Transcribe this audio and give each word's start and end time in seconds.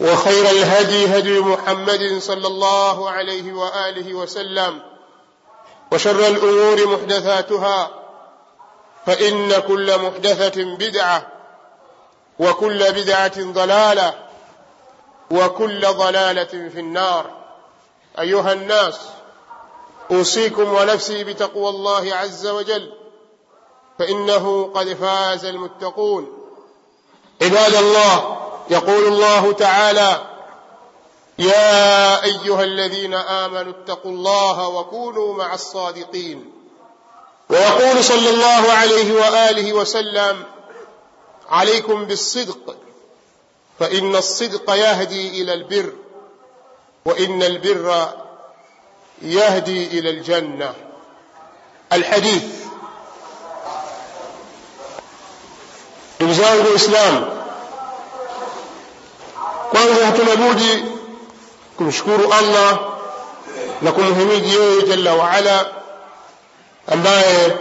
وخير 0.00 0.50
الهدي 0.50 1.18
هدي 1.18 1.40
محمد 1.40 2.18
صلى 2.18 2.46
الله 2.46 3.10
عليه 3.10 3.52
وآله 3.52 4.14
وسلم 4.14 4.82
وشر 5.92 6.26
الأمور 6.26 6.86
محدثاتها 6.86 7.90
فإن 9.06 9.60
كل 9.68 9.98
محدثة 9.98 10.64
بدعة 10.64 11.26
وكل 12.38 12.92
بدعة 12.92 13.52
ضلالة 13.52 14.14
وكل 15.30 15.80
ضلالة 15.86 16.44
في 16.44 16.80
النار. 16.80 17.30
أيها 18.18 18.52
الناس 18.52 18.98
أوصيكم 20.10 20.74
ونفسي 20.74 21.24
بتقوى 21.24 21.68
الله 21.68 22.14
عز 22.14 22.46
وجل 22.46 22.92
فإنه 23.98 24.72
قد 24.74 24.92
فاز 24.94 25.44
المتقون. 25.44 26.38
عباد 27.42 27.74
الله 27.74 28.36
يقول 28.70 29.06
الله 29.06 29.52
تعالى 29.52 30.26
يا 31.38 32.24
أيها 32.24 32.62
الذين 32.62 33.14
آمنوا 33.14 33.72
اتقوا 33.72 34.10
الله 34.10 34.68
وكونوا 34.68 35.34
مع 35.34 35.54
الصادقين. 35.54 36.52
ويقول 37.50 38.04
صلى 38.04 38.30
الله 38.30 38.72
عليه 38.72 39.12
وآله 39.12 39.72
وسلم 39.72 40.44
عليكم 41.48 42.04
بالصدق 42.04 42.76
فإن 43.78 44.16
الصدق 44.16 44.70
يهدي 44.70 45.42
إلى 45.42 45.52
البر 45.54 45.92
وإن 47.04 47.42
البر 47.42 48.08
يهدي 49.22 49.98
إلى 49.98 50.10
الجنة. 50.10 50.74
الحديث 51.92 52.66
zangu 56.20 56.68
waislamu 56.70 57.35
kwanza 59.76 60.06
hatuna 60.06 60.36
budi 60.36 60.84
kumshukuru 61.76 62.32
allah 62.32 62.78
na 63.82 63.92
kumhimidi 63.92 64.54
yeye 64.54 64.82
jalla 64.82 65.14
waala 65.14 65.66
ambaye 66.92 67.56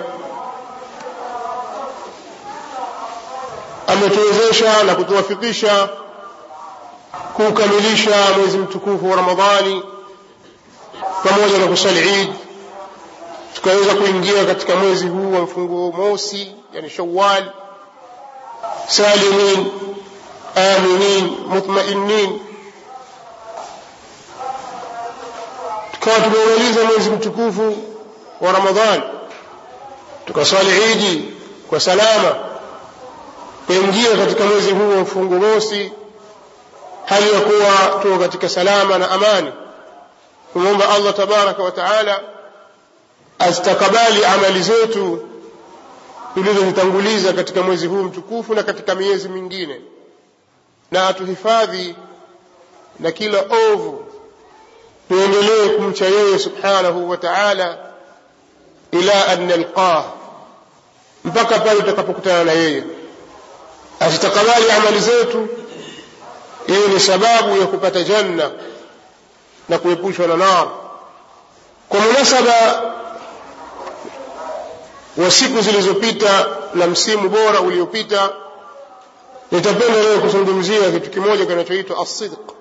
ametuwezesha 3.88 4.84
na 4.84 4.96
kutuwafikisha 4.96 5.90
kukamilisha 7.34 8.16
mwezi 8.38 8.58
mtukufu 8.58 9.10
wa 9.10 9.16
ramadhani 9.16 9.84
pamoja 11.24 11.58
na 11.58 11.68
kusali 11.68 12.22
idi 12.22 12.34
tukaweza 13.54 13.96
kuingia 13.96 14.46
katika 14.46 14.76
mwezi 14.76 15.08
huu 15.08 15.34
wa 15.34 15.40
mfungo 15.40 15.92
mosi 15.98 16.56
yani 16.74 16.90
shawal 16.90 17.44
salimin 18.88 19.66
aminin 20.56 21.38
mutmainin 21.48 22.40
tukawa 25.92 26.20
tumeumaliza 26.20 26.84
mwezi 26.84 27.10
mtukufu 27.10 27.78
wa 28.42 28.52
ramadhani 28.52 29.04
tukaswali 30.26 30.92
idi 30.92 31.34
kwa 31.70 31.80
salama. 31.80 32.36
Kuingia 33.68 34.18
katika 34.18 34.44
mwezi 34.46 34.72
huu 34.72 34.90
wa 34.90 34.96
mfungo 34.98 35.36
mosi. 35.36 35.92
Hali 37.06 37.34
ya 37.34 37.40
kuwa 37.40 38.00
tuko 38.02 38.20
katika 38.20 38.50
salama 38.50 38.98
na 38.98 39.12
amani. 39.12 39.52
Kumwomba 40.54 40.90
allah 40.90 41.14
tabaraka 41.14 41.64
wa 41.64 41.72
taala 41.72 42.20
azitakabali 43.40 44.26
amali 44.26 44.62
zetu 44.64 45.28
tulizozitanguliza 46.34 47.34
katika 47.34 47.62
mwezi 47.62 47.88
huu 47.88 48.04
mtukufu 48.04 48.56
na 48.56 48.64
katika 48.64 48.96
miezi 48.96 49.30
mingine 49.30 49.82
na 50.92 51.08
atuhifadhi 51.08 51.96
na 53.00 53.12
kila 53.12 53.46
ovu 53.72 54.06
tuendelee 55.08 55.70
kumcha 55.70 56.06
yeye 56.06 56.40
subhanahu 56.40 57.10
wa 57.10 57.18
taala 57.18 57.78
ila 58.92 59.28
an 59.28 59.48
nalqah 59.48 60.04
mpaka 61.24 61.60
pale 61.60 61.80
tutakapokutana 61.82 62.44
na 62.44 62.52
yeye. 62.52 62.84
Azitakabali 64.00 64.72
amali 64.72 65.00
zetu 65.00 65.48
yeye 66.68 66.88
ni 66.88 67.00
sababu 67.00 67.58
ya 67.58 67.68
kupata 67.68 68.04
janna 68.04 68.52
na 69.70 69.78
kuepushwa 69.78 70.28
na 70.28 70.38
nar. 70.38 70.68
Kwa 71.90 72.00
munasaba 72.00 72.82
wa 75.18 75.32
siku 75.32 75.62
zilizopita 75.62 76.48
na 76.74 76.88
msimu 76.88 77.30
bora 77.30 77.60
uliopita 77.62 78.30
nitapenda 79.52 80.04
leo 80.04 80.20
kuzungumzia 80.22 80.92
kitu 80.92 81.10
kimoja 81.10 81.46
kinachoitwa 81.46 82.02
asidq 82.02 82.52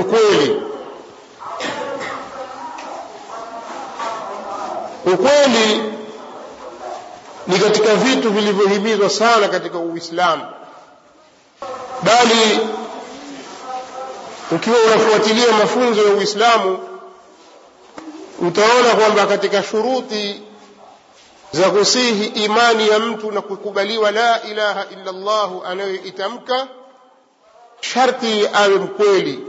ukweli. 0.00 0.62
Ukweli 5.12 5.82
ni 7.46 7.58
katika 7.58 7.94
vitu 7.94 8.30
vilivyohimizwa 8.32 9.10
sana 9.10 9.48
katika 9.48 9.78
uislamu. 9.78 10.42
Bali 12.02 12.58
ukiwa 14.52 14.76
unafuatilia 14.86 15.52
mafunzo 15.52 16.02
ya 16.08 16.14
uislamu 16.14 16.78
utaona 18.40 18.94
kwamba 18.94 19.26
katika 19.26 19.62
shuruti 19.62 20.42
za 21.56 21.70
kusihi 21.70 22.24
imani 22.26 22.88
ya 22.88 22.98
mtu 22.98 23.32
na 23.32 23.40
kukubaliwa 23.40 24.10
la 24.10 24.42
ilaha 24.42 24.84
illa 24.90 25.12
llahu 25.12 25.62
anayoitamka 25.64 26.66
sharti 27.80 28.48
awe 28.54 28.68
mkweli 28.74 29.46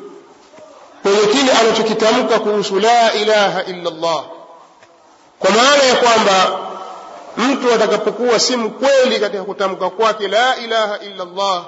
kwenye 1.02 1.28
kile 1.28 1.52
anachokitamka 1.52 2.40
kuhusu 2.40 2.80
la 2.80 3.14
ilaha 3.14 3.64
illa 3.64 3.92
llah 3.92 4.24
kwa 5.40 5.52
maana 5.52 5.84
ya 5.84 5.96
kwamba 5.96 6.60
mtu 7.38 7.74
atakapokuwa 7.74 8.40
si 8.40 8.58
mkweli 8.58 9.20
katika 9.20 9.44
kutamka 9.44 9.90
kwake 9.90 10.28
la 10.28 10.56
ilaha 10.58 11.00
illa 11.00 11.24
Allah, 11.24 11.66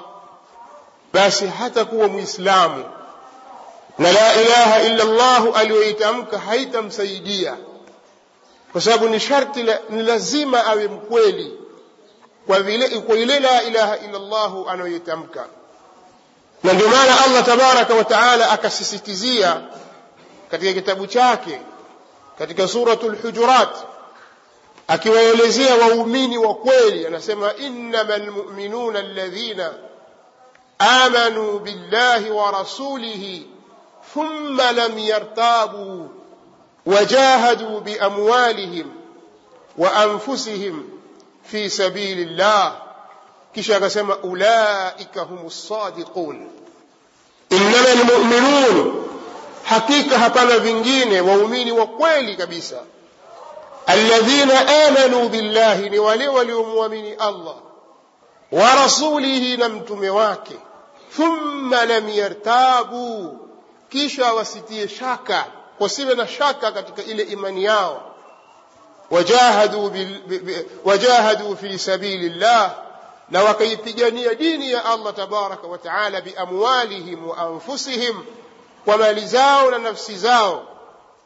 basi 1.12 1.46
hatakuwa 1.46 2.08
mwislamu 2.08 2.84
na 3.98 4.12
la 4.12 4.42
ilaha 4.42 4.82
illa 4.82 5.04
llahu 5.04 5.52
aliyoitamka 5.54 6.38
haitamsaidia 6.38 7.56
kwa 8.72 8.80
sababu 8.80 9.08
ni 9.08 9.20
sharti 9.20 9.66
ni 9.90 10.02
lazima 10.02 10.66
awe 10.66 10.88
mkweli 10.88 11.58
kwa 12.46 12.60
vile 12.62 12.88
kwa 12.88 13.16
ile 13.16 13.40
la 13.40 13.62
ilaha 13.62 13.98
illa 13.98 14.18
llahu 14.18 14.68
anayoitamka. 14.68 15.46
Na 16.62 16.72
ndio 16.72 16.88
maana 16.88 17.24
allah 17.24 17.44
tabaraka 17.46 17.94
wa 17.94 18.04
taala 18.04 18.50
akasisitizia 18.50 19.60
katika 20.50 20.72
kitabu 20.72 21.06
chake 21.06 21.60
katika 22.38 22.68
suratul 22.68 23.16
hujurat 23.22 23.76
akiwaelezea 24.88 25.74
waumini 25.76 26.38
wa 26.38 26.54
kweli. 26.54 27.06
Anasema 27.06 27.54
innama 27.54 28.18
mu'minuna 28.18 28.98
alladhina 28.98 29.72
amanu 30.78 31.58
billahi 31.58 32.30
wa 32.30 32.50
rasulihi 32.50 33.46
thumma 34.14 34.72
lam 34.72 34.98
yartabuu 34.98 36.08
wajahaduu 36.86 37.80
باموالهم 37.80 38.86
وانفسهم 39.78 40.84
في 41.44 41.68
sabili 41.70 42.24
llah 42.24 42.72
kisha 43.54 43.76
akasema 43.76 44.16
ulaika 44.16 45.20
hum 45.22 45.50
sadiqun. 45.50 46.48
Innama 47.50 47.88
lmuminun 47.94 49.04
hakika 49.64 50.18
hapana 50.18 50.58
vingine 50.58 51.20
waumini 51.20 51.72
wa 51.72 51.86
kweli 51.86 52.36
kabisa. 52.36 52.76
Alladhina 53.86 54.86
amanu 54.86 55.28
billahi 55.28 55.90
ni 55.90 55.98
wale 55.98 56.28
waliomwamini 56.28 57.12
allah 57.12 57.54
wa 58.52 58.74
rasulihi 58.74 59.56
na 59.56 59.68
mtume 59.68 60.10
wake. 60.10 60.56
Thumma 61.16 61.84
lam 61.84 62.08
yartabu. 62.08 63.38
Kisha 63.88 64.32
wasitie 64.32 64.88
shaka 64.88 65.46
wasiwe 65.80 66.14
na 66.14 66.26
shaka 66.28 66.72
katika 66.72 67.02
ile 67.02 67.22
imani 67.22 67.64
yao. 67.64 68.02
Wajahadu, 70.84 71.56
fi 71.60 71.78
sabili 71.78 72.28
llah 72.28 72.74
na 73.30 73.42
wakaipigania 73.42 74.34
dini 74.34 74.72
ya 74.72 74.84
allah 74.84 75.14
tabaraka 75.14 75.66
wa 75.66 75.78
taala 75.78 76.20
biamwalihim 76.20 77.28
wa 77.28 77.38
anfusihim 77.38 78.24
kwa 78.84 78.96
mali 78.96 79.26
zao 79.26 79.70
na 79.70 79.78
nafsi 79.78 80.16
zao. 80.16 80.62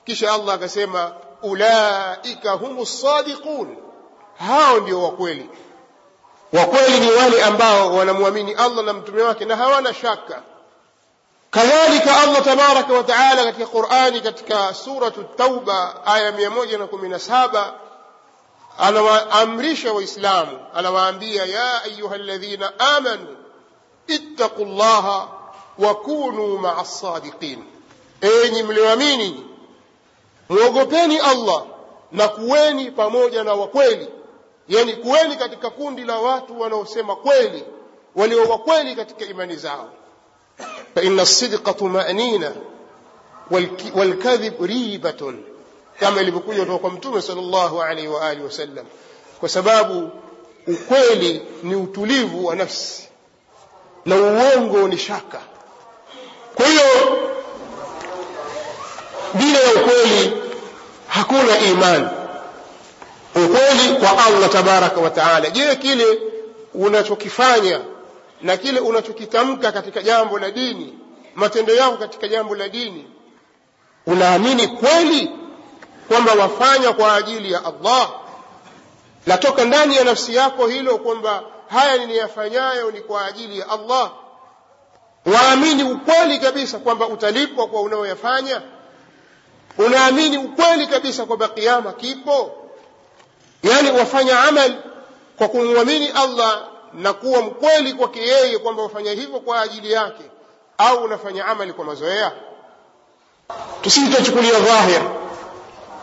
Kisha 0.05 0.33
allah 0.33 0.55
akasema 0.55 1.13
ulaika 1.43 2.51
hum 2.53 2.87
sadiqun. 2.87 3.77
Hao 4.39 4.81
ndio 4.81 5.03
wakweli 5.03 5.51
wakweli 6.53 7.01
ni 7.01 7.11
wale 7.13 7.43
ambao 7.45 7.95
wanamwamini 7.95 8.53
allah 8.55 8.85
na 8.85 8.93
mtume 8.93 9.23
wake 9.23 9.45
na 9.45 9.57
hawana 9.57 9.95
shaka 9.95 10.43
kadhalika 11.55 12.17
allah 12.21 12.43
tabaraka 12.45 12.93
wa 12.95 13.03
taala 13.03 13.45
katika 13.45 13.67
qurani 13.67 14.21
katika 14.21 14.75
suratu 14.75 15.25
tauba 15.25 16.07
aya 16.07 16.31
117 16.31 17.73
anawaamrisha 18.79 19.93
waislamu 19.93 20.59
anawaambia 20.75 21.45
ya 21.45 21.83
ayuha 21.83 22.19
ladhina 22.19 22.79
amanu 22.79 23.37
ittaqu 24.07 24.65
llaha 24.65 25.29
wakunu 25.79 26.59
maa 26.59 26.85
sadiqin 26.85 27.65
enyi 28.21 28.63
mlioamini 28.63 29.47
mwogopeni 30.49 31.19
allah 31.19 31.65
na 32.13 32.29
kuweni 32.29 32.91
pamoja 32.91 33.45
na 33.45 33.55
wakweli 33.55 34.09
yani 34.69 34.93
kuweni 34.93 35.37
katika 35.37 35.71
kundi 35.71 36.05
la 36.05 36.19
watu 36.19 36.61
wanaosema 36.61 37.17
kweli 37.17 37.65
walio 38.17 38.43
wakweli 38.49 38.97
katika 38.97 39.25
imani 39.25 39.57
zao 39.57 39.89
faina 40.95 41.23
lsidqa 41.23 41.73
tumanina 41.75 42.53
walkadhib 43.95 44.55
ريبة 44.63 45.35
kama 46.01 46.21
ilivyokuja 46.21 46.61
kutoka 46.61 46.79
kwa 46.79 46.91
mtume 46.91 47.23
sal 47.23 47.37
llahu 47.37 47.83
alaihi 47.83 48.09
waalihi 48.09 48.45
wasallam. 48.47 48.87
Kwa 49.41 49.49
sababu 49.49 50.11
ukweli 50.67 51.43
ni 51.63 51.75
utulivu 51.75 52.47
wa 52.47 52.57
nafsi 52.57 53.09
na 54.07 54.17
uongo 54.17 54.89
ni 54.89 54.99
shaka. 54.99 55.41
Kwa 56.55 56.67
hiyo 56.67 57.19
bila 59.35 59.59
ya 59.61 59.75
ukweli 59.75 60.33
hakuna 61.09 61.59
imani. 61.59 62.07
Ukweli 63.35 63.95
kwa 64.01 64.25
allah 64.27 64.51
tabaraka 64.51 65.01
wa 65.01 65.11
taala. 65.11 65.51
Je 65.51 65.77
kile 65.77 66.19
unachokifanya 66.75 67.81
na 68.43 68.57
kile 68.57 68.81
unachokitamka 68.81 69.73
katika 69.73 70.03
jambo 70.03 70.39
la 70.39 70.51
dini 70.51 70.99
matendo 71.35 71.75
yako 71.75 71.97
katika 71.97 72.29
jambo 72.29 72.55
la 72.57 72.69
dini 72.69 73.11
unaamini 74.07 74.69
kweli 74.69 75.31
kwamba 76.09 76.33
wafanya 76.33 76.93
kwa 76.93 77.15
ajili 77.15 77.53
ya 77.53 77.65
allah? 77.65 78.11
Latoka 79.27 79.65
ndani 79.65 79.97
ya 79.97 80.05
nafsi 80.05 80.35
yako 80.35 80.67
hilo 80.67 80.99
kwamba 80.99 81.43
haya 81.69 81.97
niniyafanyayo 81.97 82.91
ni 82.91 83.01
kwa 83.01 83.27
ajili 83.27 83.59
ya 83.59 83.69
allah? 83.69 84.13
Waamini 85.27 85.83
ukweli 85.83 86.39
kabisa 86.39 86.79
kwamba 86.79 87.07
utalipwa 87.09 87.67
kwa 87.67 87.81
unaoyafanya? 87.81 88.63
Unaamini 89.79 90.39
ukweli 90.39 90.87
kabisa 90.87 91.25
kwamba 91.25 91.49
kiama 91.49 91.93
kipo? 91.93 92.53
Yaani 93.63 93.91
wafanya 93.91 94.41
amal 94.41 94.75
kwa 95.39 95.49
kumwamini 95.49 96.09
allah 96.09 96.69
na 96.95 97.13
kuwa 97.13 97.43
mkweli 97.43 97.93
kwake 97.93 98.21
yeye 98.23 98.59
kwamba 98.59 98.83
wafanya 98.83 99.13
hivyo 99.13 99.41
kwa 99.41 99.61
ajili 99.61 99.93
yake 99.93 100.23
au 100.79 101.05
unafanya 101.05 101.47
amali 101.47 101.73
kwa 101.73 101.85
mazoea? 101.85 102.33
Tusitochukulia 103.83 104.61
dhahir 104.61 105.03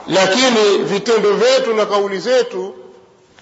lakini 0.08 0.78
vitendo 0.78 1.34
vyetu 1.34 1.74
na 1.74 1.86
kauli 1.86 2.20
zetu 2.20 2.76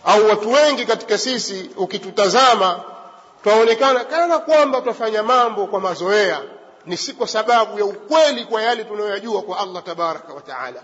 au 0.06 0.28
watu 0.30 0.51
wengi 0.51 0.86
katika 0.86 1.18
sisi 1.18 1.69
ukitutazama 1.78 2.80
twaonekana 3.44 4.04
kana 4.06 4.40
kwamba 4.40 4.81
twafanya 4.81 5.24
mambo 5.24 5.68
kwa 5.68 5.80
mazoea 5.80 6.40
ni 6.86 6.98
si 6.98 7.13
kwa 7.13 7.28
sababu 7.28 7.80
ya 7.80 7.86
ukweli 7.86 8.46
kwa 8.46 8.62
yale 8.62 8.84
tunayoyajua 8.84 9.42
kwa 9.42 9.60
allah 9.60 9.84
tabaraka 9.84 10.34
wa 10.34 10.42
taala. 10.42 10.81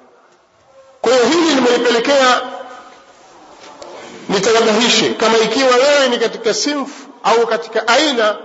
Kwa 1.01 1.13
hiyo 1.13 1.25
hili 1.25 1.55
limenipelekea 1.55 2.41
nitanabahishe 4.29 5.09
kama 5.13 5.37
ikiwa 5.37 5.75
wewe 5.75 6.07
ni 6.09 6.17
katika 6.17 6.53
sinfu 6.53 7.07
au 7.23 7.47
katika 7.47 7.87
aina 7.87 8.37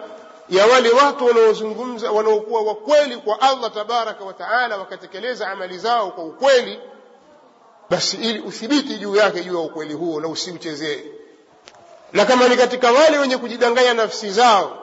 ya 0.48 0.66
wale 0.66 0.90
watu 0.90 1.26
wanaozungumza 1.26 2.10
wanaokuwa 2.12 2.62
wakweli 2.62 3.16
kwa 3.16 3.40
allah 3.40 3.72
tabaraka 3.74 4.24
wa 4.24 4.32
taala 4.32 4.76
wakatekeleza 4.76 5.48
amali 5.48 5.78
zao 5.78 6.10
kwa 6.10 6.24
ukweli 6.24 6.80
basi 7.90 8.16
ili 8.16 8.38
uthibiti 8.40 8.96
juu 8.96 9.16
yake 9.16 9.40
juu 9.44 9.54
ya 9.54 9.60
ukweli 9.60 9.94
huo 9.94 10.20
na 10.20 10.28
usiuchezee. 10.28 11.04
Na 12.12 12.24
kama 12.24 12.48
ni 12.48 12.56
katika 12.56 12.92
wale 12.92 13.18
wenye 13.18 13.36
kujidanganya 13.36 13.94
nafsi 13.94 14.30
zao 14.30 14.78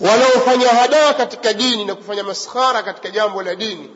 wanaofanya 0.00 0.68
hadaa 0.68 1.14
katika 1.14 1.52
dini 1.52 1.84
na 1.84 1.94
kufanya 1.94 2.24
maskhara 2.24 2.82
katika 2.82 3.10
jambo 3.10 3.42
la 3.42 3.54
dini 3.54 3.90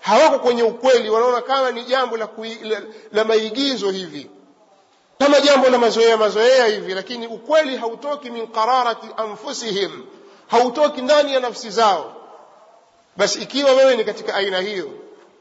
hawako 0.00 0.38
kwenye 0.38 0.62
ukweli 0.62 1.10
wanaona 1.10 1.40
kama 1.42 1.70
ni 1.70 1.84
jambo 1.84 2.16
la, 2.16 2.28
la, 2.62 2.80
la 3.12 3.24
maigizo 3.24 3.90
hivi 3.90 4.30
kama 5.20 5.40
jambo 5.40 5.68
la 5.68 5.78
mazoea 5.78 6.16
mazoea 6.16 6.66
hivi 6.66 6.94
lakini 6.94 7.26
ukweli 7.26 7.76
hautoki 7.76 8.30
min 8.30 8.46
qararati 8.46 9.06
anfusihim. 9.16 9.90
Hautoki 10.48 11.02
ndani 11.02 11.34
ya 11.34 11.40
nafsi 11.40 11.70
zao. 11.70 12.12
Basi 13.16 13.42
ikiwa 13.42 13.72
wewe 13.72 13.96
ni 13.96 14.04
katika 14.04 14.34
aina 14.34 14.60
hiyo 14.60 14.90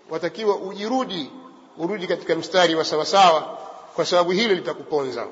watakiwa 0.10 0.56
ujirudi 0.56 1.32
urudi 1.78 2.08
katika 2.08 2.36
mstari 2.36 2.76
wa 2.76 2.86
sawasawa 2.86 3.58
kwa 3.96 4.06
sababu 4.06 4.32
hili 4.32 4.56
litakuponza. 4.56 5.28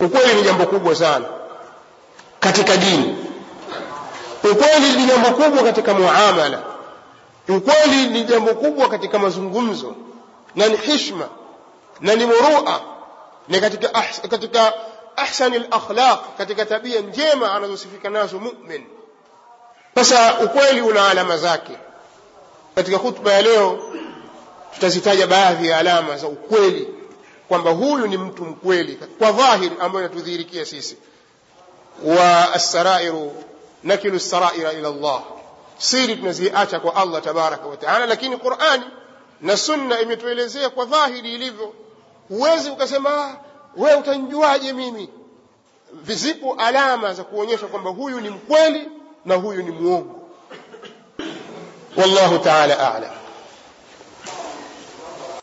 Ukweli 0.00 0.34
ni 0.34 0.42
jambo 0.42 0.66
kubwa 0.66 0.94
sana 0.94 1.26
katika 2.40 2.76
dini. 2.76 3.16
Ukweli 4.52 4.92
ni 4.96 5.06
jambo 5.06 5.30
kubwa 5.30 5.62
katika 5.62 5.94
muamala. 5.94 6.62
Ukweli 7.48 8.06
ni 8.08 8.22
jambo 8.24 8.54
kubwa 8.54 8.88
katika 8.88 9.18
mazungumzo. 9.18 9.94
Na 10.54 10.66
ni 10.68 10.76
hishma 10.76 11.28
na 12.00 12.14
ni 12.14 12.26
murua 12.26 12.80
ni 13.48 13.60
katika, 13.60 13.94
ahsan, 13.94 14.30
katika 14.30 14.72
ahsani 15.16 15.58
lakhlaq 15.58 16.20
katika 16.38 16.66
tabia 16.66 17.00
njema 17.00 17.52
anazosifika 17.52 18.10
nazo 18.10 18.38
mumin. 18.38 18.86
Sasa 19.94 20.38
ukweli 20.44 20.80
una 20.80 21.08
alama 21.08 21.36
zake. 21.36 21.72
Katika 22.74 22.98
khutba 22.98 23.32
ya 23.32 23.42
leo 23.42 23.78
tutazitaja 24.74 25.26
baadhi 25.26 25.68
ya 25.68 25.78
alama 25.78 26.16
za 26.16 26.26
ukweli 26.28 26.88
kwamba 27.48 27.70
huyu 27.70 28.06
ni 28.06 28.16
mtu 28.18 28.44
mkweli 28.44 28.94
kwa 29.18 29.32
dhahiri 29.32 29.76
ambayo 29.80 30.04
inatudhihirikia 30.06 30.64
sisi. 30.66 30.96
Wa 32.04 32.52
assarairu 32.54 33.44
nakilu 33.82 34.20
saraira 34.20 34.72
ila 34.72 34.90
llah 34.90 35.22
siri 35.78 36.16
tunaziacha 36.16 36.80
kwa 36.80 36.94
allah 36.96 37.22
tabaraka 37.22 37.66
wa 37.66 37.76
taala 37.76 38.06
lakini 38.06 38.36
qurani 38.36 38.84
na 39.40 39.56
sunna 39.56 40.00
imetuelezea 40.00 40.70
kwa 40.70 40.84
dhahiri 40.84 41.34
ilivyo 41.34 41.72
huwezi 42.28 42.70
ukasema 42.70 43.36
we 43.76 43.94
utanjuaje 43.94 44.72
mimi? 44.72 45.08
Zipo 46.06 46.54
alama 46.58 47.14
za 47.14 47.24
kuonyesha 47.24 47.66
kwamba 47.66 47.90
huyu 47.90 48.20
ni 48.20 48.30
mkweli 48.30 48.88
na 49.24 49.34
huyu 49.34 49.62
ni 49.62 49.70
mwongo 49.70 50.20
wallahu 51.96 52.38
taala 52.38 52.94
alam 52.94 53.10